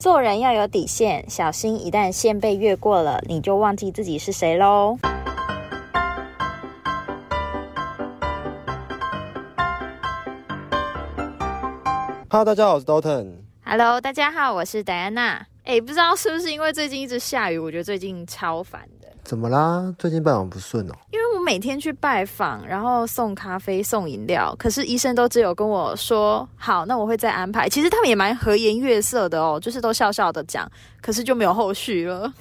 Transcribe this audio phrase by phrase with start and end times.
[0.00, 4.96] 做人要有底线，小心一旦线被越过了，你就忘记自己是谁喽。
[12.28, 13.32] Hello，大家好，我是 Dalton。
[13.64, 15.44] Hello，大家好，我是戴安娜。
[15.64, 18.97] 哎，不知道是不是因为最近一直下雨，我觉得最近超烦的。
[19.28, 19.94] 怎么啦？
[19.98, 20.94] 最近拜访不顺哦？
[21.10, 27.68] 因为我每天去拜访，然后送咖啡、送饮料，可是医生都只有跟我说好，那我会再安排。
[27.68, 30.66] 其实他们也蛮和颜悦色的哦，就是都笑笑的讲，
[31.02, 32.32] 可是就没有后续了。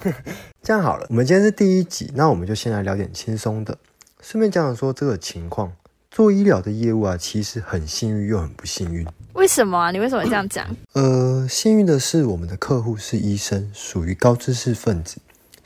[0.63, 3.77] 这样好了，我们今天是第一集，那我们就先来聊点轻松的，
[4.21, 5.69] 顺便讲讲说这个情况。
[6.09, 9.05] 做医疗的业务啊，其实很幸运又很不幸运。
[9.33, 9.91] 为什么啊？
[9.91, 10.65] 你为什么这样讲？
[10.93, 15.17] 呃，幸运的是我们的客户是医生，属于高知识分子，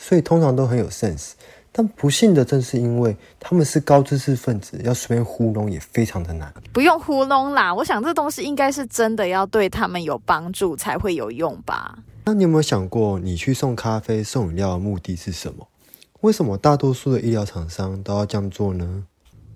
[0.02, 1.34] 所以通常都很有 sense。
[1.72, 6.52] 但不幸的正是因为他们是高知识分子，要随便糊弄也非常的难。
[6.74, 11.98] 不用糊弄啦，我想这东西应该是真的要对他们有帮助才会有用吧。
[12.26, 15.66] 那你有没有想过，你去送咖啡、送饮料的目的是什么？
[16.22, 19.06] 为什么大多数的医疗厂商都要这样做呢？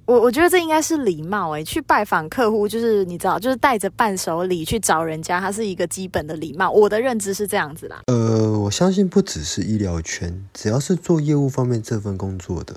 [0.05, 6.69] 我我觉得这应该是礼貌诶、去拜访客户就是你知道，就是带着伴手礼去找人家，它是一个基本的礼貌。
[6.69, 8.01] 我的认知是这样子啦。
[8.05, 12.75] 呃，我相信不只是医疗圈，只要是做业务方面这份工作的，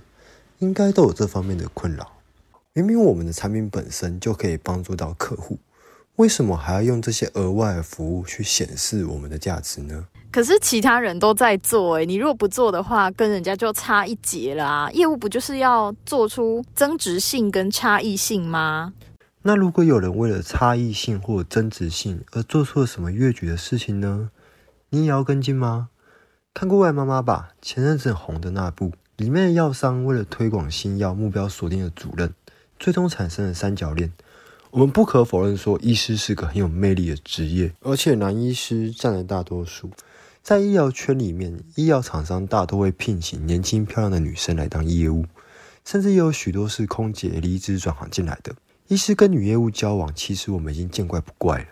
[0.61, 2.13] 应该都有这方面的困扰。
[2.73, 5.59] 明明我们的产品本身就可以帮助到客户，
[6.17, 10.07] 为什么还要用这些额外的服务去显示我们的价值呢？
[10.31, 18.93] 可是其他人都在做诶、你如果不做的话，跟人家就差一截啦、业务不就是要做出增值性跟差异性吗？
[19.43, 24.31] 那如果有人为了差异性或增值性而做出了什么越矩的事情呢？
[24.91, 25.89] 你也要跟进吗？
[26.53, 27.51] 看过《外妈妈》吧？
[27.63, 32.35] 前阵子很红的那部，里面的药商为了推广新药，目标锁定了主任，
[32.79, 34.13] 最终产生了三角恋。
[34.71, 39.89] 我们不可否认说，医师是个很有魅力的职业，而且男医师占了大多数。
[40.49, 45.27] 在医疗圈里面，医药厂商大多会聘请年轻漂亮的女生来当业务，
[45.85, 48.55] 甚至也有许多是空姐离职转行进来的。
[48.87, 51.67] 医师跟女业务交往，其实我们已经见怪不怪了。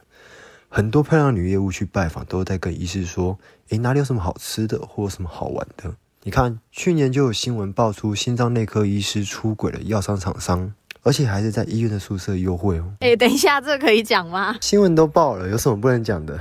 [0.69, 3.39] 很多漂亮女业务去拜访，都在跟医师说
[3.71, 5.95] ：“诶，哪里有什么好吃的，或有什么好玩的？”
[6.25, 10.71] 你看，去年就有新闻爆出心脏内科医师出轨了药商厂商，
[11.01, 12.93] 而且还是在医院的宿舍幽会哦。
[13.01, 14.55] 诶，等一下，这个可以讲吗？
[14.61, 16.39] 新闻都爆了，有什么不能讲的？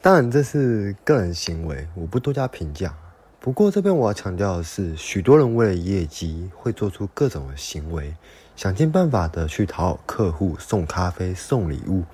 [0.00, 2.94] 当然这是个人行为，我不多加评价。
[3.40, 8.14] 不过这边我要强调的是，许多人为了业绩会做出各种的行为，
[8.54, 12.04] 想尽办法的去讨好客户，送咖啡、送礼物，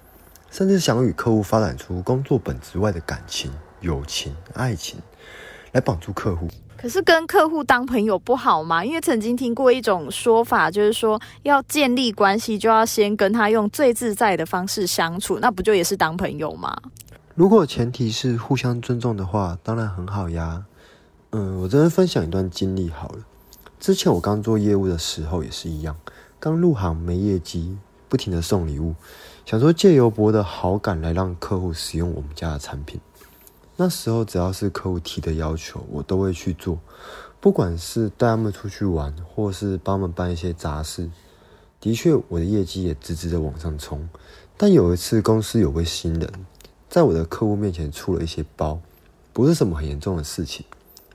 [0.51, 4.99] 甚至想与客户发展出工作本质外的感情、友情、爱情，
[5.73, 6.49] 来绑住客户。
[6.79, 8.83] 可是跟客户当朋友不好吗？
[8.83, 16.77] 因为曾经听过一种说法，就是说要建立关系，就要先跟他用最自在的方式相处，那不就也是当朋友吗？
[17.37, 20.65] 如果前提是互相尊重的话，当然很好呀。
[21.33, 23.27] 嗯，我这边分享一段经历好了。
[23.81, 25.97] 之前我刚做业务的时候也是一样，
[26.39, 27.77] 刚入行没业绩，
[28.09, 28.95] 不停的送礼物，
[29.45, 33.01] 想说借由博得好感来让客户使用我们家的产品。
[33.75, 36.79] 那时候只要是客户提的要求，我都会去做，
[37.41, 41.11] 不管是带他们出去玩，或是帮他们办一些杂事。
[41.81, 44.09] 的确，我的业绩也直直的往上冲。
[44.57, 46.31] 但有一次公司有位新人，
[46.89, 48.81] 在我的客户面前出了一些包，
[49.33, 50.65] 不是什么很严重的事情，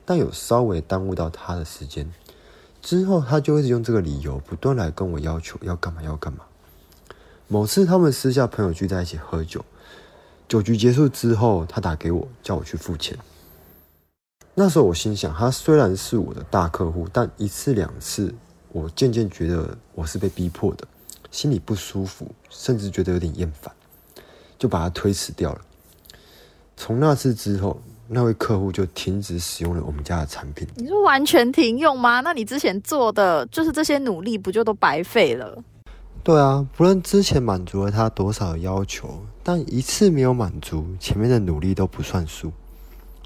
[0.04, 2.10] 但有稍微耽误到他的时间。
[2.82, 6.40] 之后他就一直用这个理由，不断来跟我要求要干嘛要干嘛。
[7.48, 9.64] 某次他们私下朋友聚在一起喝酒，
[10.48, 13.18] 酒局结束之后，他打给我叫我去付钱。
[14.54, 18.34] 那时候我心想，他虽然是我的大客户，但一次两次，
[18.72, 20.86] 我渐渐觉得我是被逼迫的，
[21.30, 23.72] 心里不舒服，甚至觉得有点厌烦，
[24.60, 25.60] 就把它推迟掉了。
[26.76, 30.68] 从那次之后，那位客户就停止使用了我们家的产品。
[30.76, 32.20] 你说完全停用吗？
[32.20, 35.62] 那你之前做的就是这些努力，不就都白费了？
[36.22, 42.52] 对啊，不论之前满足了他多少的要求，但一次没有满足，前面的努力都不算数。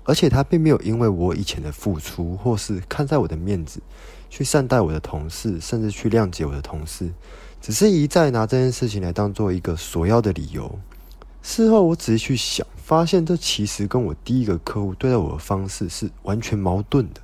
[0.04, 3.80] 而且他并没有因为我以前的付出，或是看在我的面子，
[4.28, 7.10] 去善待我的同事，甚至去谅解我的同事，
[7.60, 10.78] 只是一再拿这件事情来当做一个索要的理由。
[11.46, 17.20] 事后我仔细去想，发现这其实跟我第一个客户对待我的方式是完全矛盾的。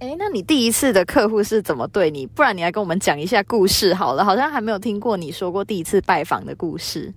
[0.00, 2.26] 诶，那你第一次的客户是怎么对你？
[2.26, 7.14] 不然你来跟我们讲一下故事好了，好像还没有听过你说过第一次拜访的故事。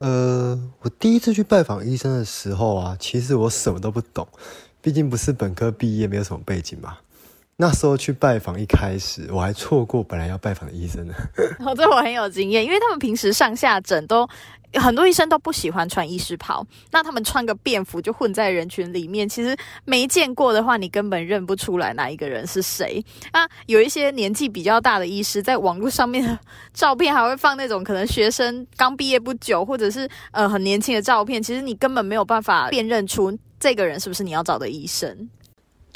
[0.00, 4.28] 呃，我第一次去拜访医生的时候啊，其实我什么都不懂，
[4.80, 6.96] 毕竟不是本科毕业，没有什么背景嘛。
[7.60, 11.14] 那时候去拜访，一开始我还错过本来要拜访的医生呢。
[11.58, 14.24] 哦，这我很有经验，因为他们平时上下诊都
[14.74, 23.04] 很多医生都不喜欢穿医师袍，那他们穿个便服就混在人群里面，其实没见过的话，你根本认不出来哪一个人是谁。
[23.32, 26.38] 啊，有一些年纪比较大的医师，在网络上面的
[26.72, 35.28] 照片还会放那种可能学生刚毕业不久，或者是呃很年轻的照片，其实你根本没有办法辨认出这个人是不是你要找的医生。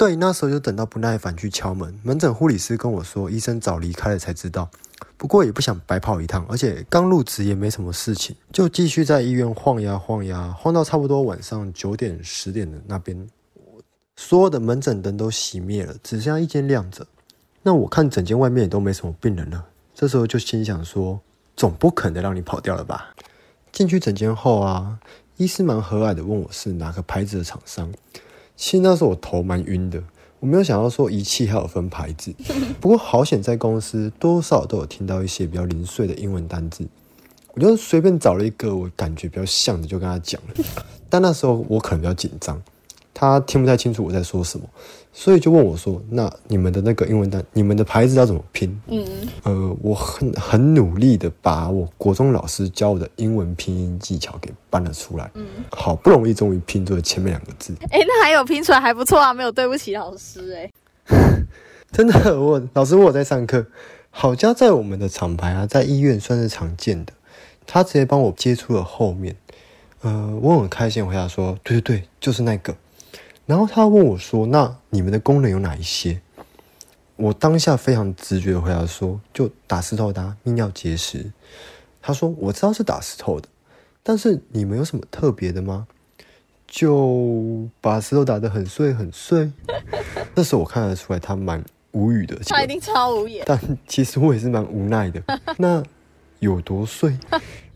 [0.03, 4.69] 对，那时候就等到不耐烦去敲门，门诊护理师跟我说，医生早离开了才知道。
[5.15, 13.17] 不过也不想白跑一趟，而且刚入职也没什么事情，就继续在医院晃呀晃呀，晃到差不多晚上九点十点的那边，
[14.17, 17.07] 所有的门诊灯都熄灭了，只剩下一间亮着。
[17.61, 19.65] 那我看整间外面也都没什么病人了，
[19.95, 21.17] 这时候就心想说，
[21.55, 23.15] 总不可能让你跑掉了吧？
[23.71, 24.99] 进去整间后啊，
[25.37, 27.89] 医师蛮和蔼的问我是哪个牌子的厂商。
[28.55, 30.01] 其实那时候我头蛮晕的，
[30.39, 32.33] 我没有想到说仪器还有分牌子。
[32.79, 36.87] 不过好险在公司多少都有听到一些比较零碎的英文单字，
[37.53, 40.65] 我就随便找了一个我感觉比较像的就跟他讲了。
[41.09, 42.61] 但那时候我可能比较紧张。
[43.13, 44.67] 他听不太清楚我在说什么，
[45.15, 49.05] 所以就问我说：“那你们的那个英文单，你们的牌子要怎么拼？”嗯，
[49.43, 55.29] 呃，我很很努力的把我国中老师教我的英文拼音技巧给搬了出来。
[55.35, 57.75] 嗯，好不容易终于拼出了前面两个字。
[57.91, 60.71] 哎，那还有拼出来还不错啊，没有对不起老师哎。
[61.91, 63.67] 真的，我老师我在上课，
[64.09, 67.13] 好家在我们的厂牌啊，在医院算是常见的。
[67.67, 69.35] 他直接帮我接出了后面。
[70.01, 72.75] 呃，我很开心回答说：“对对对，就是那个。”
[73.45, 76.21] 然后他问我说：“那你们的功能有哪一些？”
[77.15, 81.31] 我当下非常直觉的回答说：“就打石头的泌尿结石。”
[82.01, 83.47] 他说：“我知道是打石头的，
[84.01, 85.87] 但是你们有什么特别的吗？”
[86.65, 89.51] 就把石头打得很碎很碎。
[90.33, 93.43] 那时候我看得出来他蛮无语的，他一定超无语。
[93.45, 95.21] 但其实我也是蛮无奈的。
[95.59, 95.83] 那
[96.39, 97.15] 有多碎？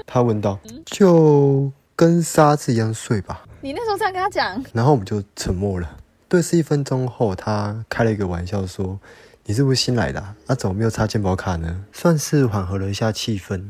[0.07, 5.97] 他问道：“就跟沙子一样碎吧。”你那时候这样跟他讲，然后我们就沉默了。
[6.29, 8.99] 对视一分钟后，他开了一个玩笑说
[9.45, 10.19] ：“你是不是新来的？
[10.45, 13.63] 啊，怎么没有插健保卡呢？”算是缓和了一下气氛。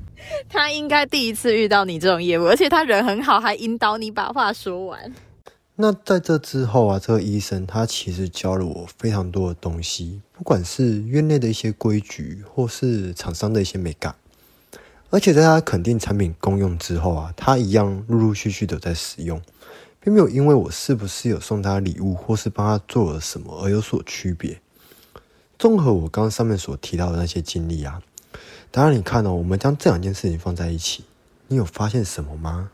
[0.48, 5.12] 他应该第一次遇到你这种业务，而且他人很好，还引导你把话说完。
[5.76, 14.14] 那在这之后啊，这个医生他其实教了我非常多的东西，不管是院内的一些规矩，或是厂商的一些美感。
[15.14, 19.40] 而且在他肯定产品功用之后啊，他一样陆陆续续的在使用，
[20.00, 24.60] 并没有因为我是不是有送他礼物或是帮他做了什么而有所区别。
[25.56, 28.02] 综合我刚上面所提到的那些经历啊，
[28.72, 31.04] 当然你看到我们将这两件事情放在一起，
[31.46, 32.70] 你有发现什么吗？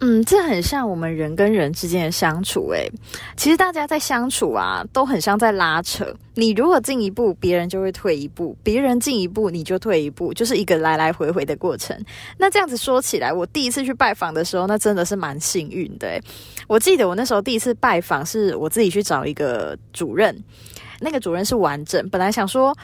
[0.00, 2.70] 嗯，这很像我们人跟人之间的相处。
[2.70, 2.88] 诶，
[3.36, 6.06] 其实大家在相处啊，都很像在拉扯。
[6.34, 12.00] 你如果进一步，别人就会退一步；别人进一步，你就退一步，就是一个来来回回的过程。
[12.36, 16.20] 那这样子说起来，我第一次去拜访的时候，那真的是蛮幸运的。
[16.68, 20.36] 我记得我那时候第一次拜访，是我自己去找一个主任，
[21.00, 22.08] 那个主任是完整。
[22.08, 22.76] 本来想说。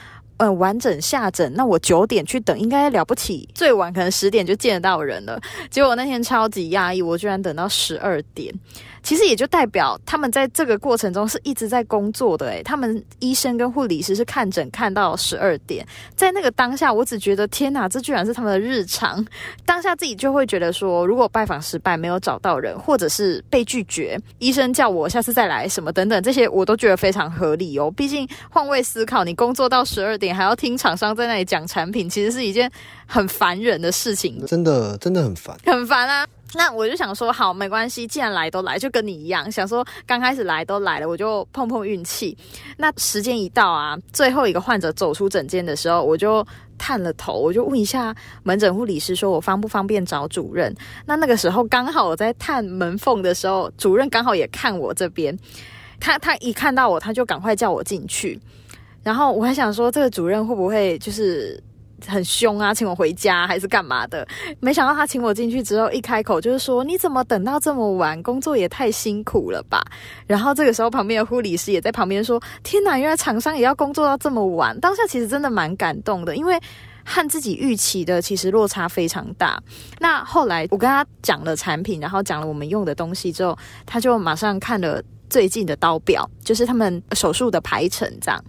[0.52, 5.40] 完整下诊，那我九点去等，应该了不起，最晚可能十点就见得到人了。
[5.70, 8.52] 结果那天超级压抑，我居然等到十二点。
[9.04, 15.86] 其实也就代表他们在这个过程中是一直在工作的，诶，他们医生跟护理师是看诊看到十二点，
[16.16, 19.24] 在那个当下，我只觉得天哪，这居然是他们的日常。
[19.66, 27.90] 当下自己就会觉得说，如果拜访失败，没有找到人，或者是被拒绝，医生叫我下次再来什么等等，这些我都觉得非常合理哦。
[27.90, 32.70] 毕竟换位思考，你工作到十二点还要听厂商在那里讲产品，其实是一件
[33.06, 36.26] 很烦人的事情，真的真的很烦，很烦啊。
[36.52, 42.36] 那我就想说，好，没关系，既然来都来，就跟你一样，想说刚开始来都来了，我就碰碰运气。
[42.76, 46.46] 那时间一到啊，最后一个患者走出诊间的时候，我就
[46.78, 50.72] 探了头，我就问一下门诊护理师，说我方不方便找主任？
[51.06, 55.36] 那那个时候刚好我在探门缝的时候，主任刚好也看我这边，
[55.98, 58.38] 他他一看到我，他就赶快叫我进去。
[59.02, 61.60] 然后我还想说，这个主任会不会就是？
[62.06, 64.26] 很凶啊，请我回家还是干嘛的？
[64.60, 68.20] 没想到他请我进去之后，一开口就是说：“你怎么等到这么晚？
[68.22, 69.82] 工作也太辛苦了吧！”
[70.26, 76.58] 然后这个时候，旁边的护理师也在旁边说：“天哪，原来厂商也要工作到这么晚。”当下其实真的蛮感动的，因为
[77.04, 79.62] 和自己预期的其实落差非常大。
[79.98, 88.42] 那后来我跟他讲了产品，然后讲了我们用的东西之后，他就马上看了最近的刀表，就是他们手术的排程这样。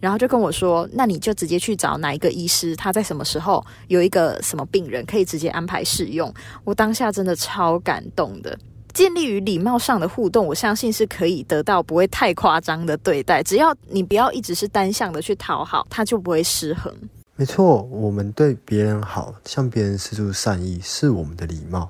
[0.00, 6.32] 然后就跟我说：“那你就直接去找哪一个医师，他在什么时候有一个什么病人可以直接安排试用。”
[6.64, 8.58] 我当下真的超感动的。
[8.92, 13.40] 建立于礼貌上的互动，我相信是可以得到不会太夸张的对待。
[13.40, 16.92] 只要你不要一直是单向的去讨好，他就不会失衡。
[17.36, 21.88] 没错，我们对别人好，向别人施出善意是我们的礼貌，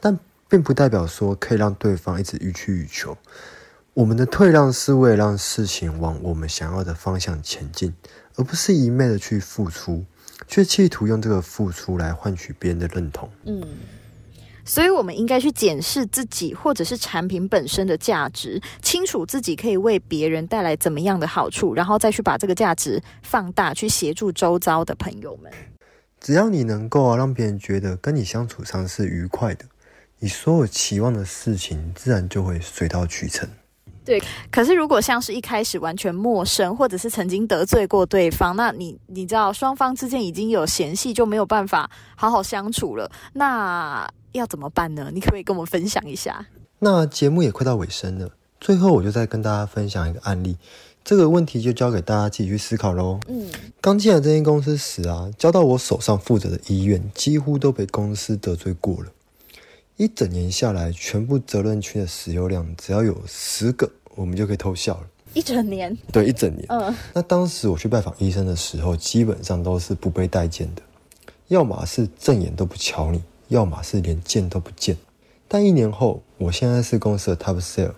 [0.00, 0.18] 但
[0.48, 3.16] 并不代表说可以让对方一直予取予求。
[3.94, 7.94] 我们的退让是为了让事情往我们想要的方向前进，
[8.34, 10.04] 而不是一昧的去付出，
[10.48, 13.30] 却企图用这个付出来换取别人的认同。
[13.44, 13.62] 嗯。
[14.66, 25.52] 所以，我们应该去检视自己或者是产品本身的价值，清楚自己可以为别人带来怎么样的好处，然后再去把这个价值放大，去协助周遭的朋友们。
[26.18, 29.66] 只要你能够让别人觉得跟你相处上是愉快的，
[30.18, 33.46] 你所有期望的事情自然就会水到渠成。
[34.04, 43.10] 对，可是如果像是一开始完全陌生，或者是曾经得罪过对方，那你你知道双方之间已经有嫌隙，就没有办法好好相处了。
[43.32, 45.10] 那要怎么办呢？
[45.12, 46.46] 你可不可以跟我们分享一下？
[46.80, 48.28] 那节目也快到尾声了，
[48.60, 50.58] 最后我就再跟大家分享一个案例。
[51.02, 53.20] 这个问题就交给大家自己去思考喽。
[53.28, 59.10] 嗯，刚进来这间公司时啊，交到我手上负责的医院，几乎都被公司得罪过了。
[59.96, 65.06] 一整年下来，全部责任区的使用量只要有十个，我们就可以偷笑了。
[65.34, 65.96] 一整年？
[66.10, 66.66] 对，一整年。
[66.68, 66.92] 嗯。
[67.12, 70.82] 那当时我去拜访医生的时候，基本上都是不被待见的，
[71.46, 74.96] 要么是正眼都不瞧你，要么是连见都不见。
[75.46, 77.92] 但一年后，我现在是公司的 top sale，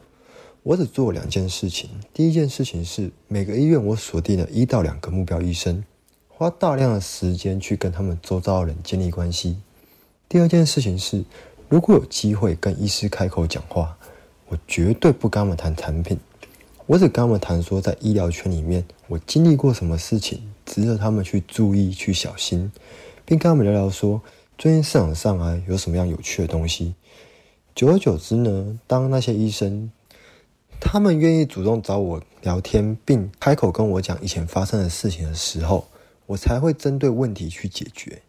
[0.65, 1.89] 我只做两件事情。
[2.13, 5.83] 第一件事情是每个医院我锁定了一到两个目标医生，
[6.29, 9.57] 花大量的时间去跟他们周遭的人建立关系。
[10.29, 11.25] 第二件事情是。
[11.69, 13.97] 如果有机会跟医师开口讲话，
[14.49, 16.17] 我绝对不跟他们谈产品，
[16.87, 22.71] 我只跟他们谈说，在医疗圈里面我经历过什么事情，值得他们去注意、去小心，
[23.25, 24.23] 并跟他们聊聊说，
[24.57, 26.95] 最近市场上啊有什么样有趣的东西。
[27.75, 29.91] 久而久之呢，当那些医生
[30.79, 35.89] 他们愿意主动找我聊天，并开口跟我讲以前发生的事情的时候，
[36.27, 38.23] 我才会针对问题去解决。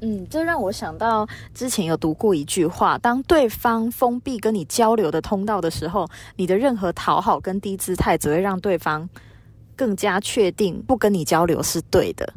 [0.00, 9.08] 嗯，这让我想到之前有读过一句话：当对方封闭跟你交流的通道的时候，你的任何讨好跟低姿态只会让对方
[9.74, 12.32] 更加确定不跟你交流是对的。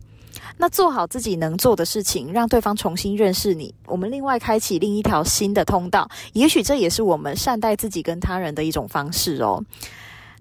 [0.58, 9.64] 那做好自己能做的事情，让对方重新认识你，我们另外开启另一条新的通道，也许这也是我们善待自己跟他人的一种方式哦。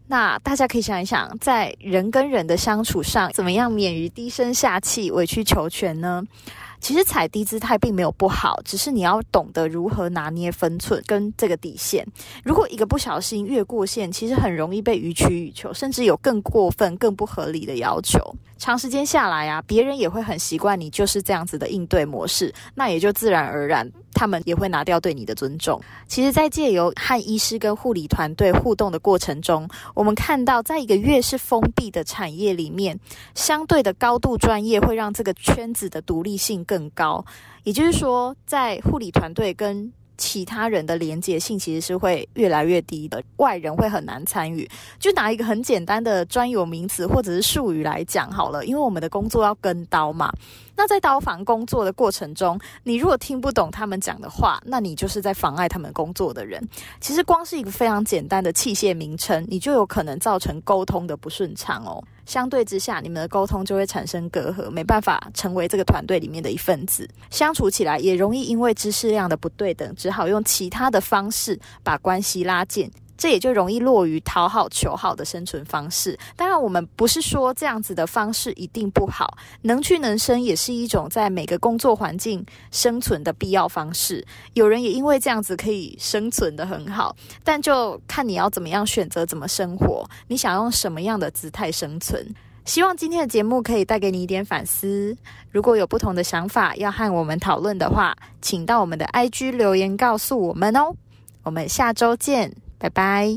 [0.06, 6.22] 那大家可以想一想，在人跟人的相处上，怎么样免于低声下气、委曲求全呢？
[6.80, 12.06] 其实踩低姿态并没有不好，只是你要懂得如何拿捏分寸跟这个底线。
[12.42, 18.18] 如果一个不小心越过线，其实很容易被予取予求，甚至有更过分、更不合理的要求。
[18.58, 23.90] 长时间下来啊，别人也会很习惯你就是这样子的应对模式，那也就自然而然。
[24.12, 25.80] 他们也会拿掉对你的尊重。
[26.06, 32.99] 其实，在借由和医师跟护理团队互动的过程中，我们看到，在一个越是封闭的产业里面，
[33.34, 37.24] 相对的高度专业会让这个圈子的独立性更高。
[37.64, 44.68] 也就是说，在护理团队跟其他人的连接性其实是会越来越低的，外人会很难参与。
[44.98, 50.30] 就拿一个很简单的专有名词或者是术语来讲好了，因为我们的工作要跟刀嘛。
[50.76, 56.62] 那在刀房工作的过程中，你如果听不懂他们讲的话，那你就是在妨碍他们工作的人。
[57.00, 62.02] 其实光是一个非常简单的器械名称，你就有可能造成沟通的不顺畅哦。
[62.30, 72.88] 相对之下，你们的沟通就会产生隔阂，没办法成为这个团队里面的一份子，相处起来也容易因为知识量的不对等，只好用其他的方式把关系拉近。
[73.20, 76.18] 这也就容易落于讨好求好的生存方式。
[76.34, 84.24] 当然，我们不是说这样子的方式一定不好，能屈能伸也是一种在每个工作环境生存的必要方式。
[84.54, 92.26] 有人也因为这样子可以生存的很好，但就看你要怎么样选择怎么生活，你想用什么样的姿态生存。
[92.64, 95.14] 希望今天的节目可以带给你一点反思。
[95.50, 100.94] 如果有不同的想法要和我们讨论的话，请到我们的 IG 留言告诉我们哦。
[101.42, 102.69] 我们下周见。
[102.80, 103.28] 拜拜。